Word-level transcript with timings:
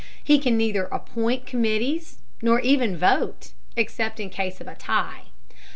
He 0.23 0.39
can 0.39 0.57
neither 0.57 0.85
appoint 0.85 1.45
committees, 1.45 2.17
nor 2.41 2.59
even 2.61 2.97
vote, 2.97 3.51
except 3.75 4.19
in 4.19 4.31
case 4.31 4.59
of 4.59 4.67
a 4.67 4.73
tie. 4.73 5.25